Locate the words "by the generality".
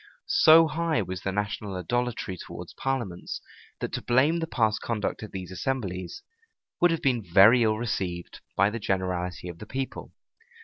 8.57-9.47